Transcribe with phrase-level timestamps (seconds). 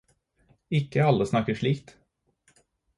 [0.79, 1.97] Ikke alle snakker likt.